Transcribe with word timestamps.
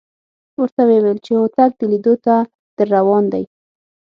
ورته 0.61 0.81
وېویل 0.89 1.17
چې 1.25 1.31
هوتک 1.39 1.71
د 1.77 1.81
لیدو 1.91 2.13
ته 2.25 2.35
درروان 2.77 3.23
دی. 3.33 3.43